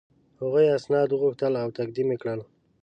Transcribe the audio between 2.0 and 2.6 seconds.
یې کړل.